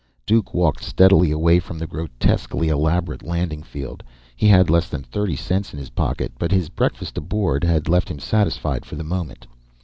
Duke 0.25 0.51
walked 0.55 0.83
steadily 0.83 1.29
away 1.29 1.59
from 1.59 1.77
the 1.77 1.85
grotesquely 1.85 2.69
elaborate 2.69 3.21
landing 3.21 3.61
field. 3.61 4.01
He 4.35 4.47
had 4.47 4.67
less 4.67 4.89
than 4.89 5.03
thirty 5.03 5.35
cents 5.35 5.73
in 5.73 5.79
his 5.79 5.91
pocket, 5.91 6.31
but 6.39 6.51
his 6.51 6.69
breakfast 6.69 7.19
aboard 7.19 7.63
had 7.63 7.87
left 7.87 8.09
him 8.09 8.17
satisfied 8.17 8.83
for 8.83 8.95
the 8.95 9.03
moment. 9.03 9.45